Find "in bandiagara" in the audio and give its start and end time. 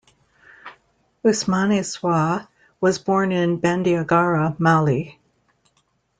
3.31-4.59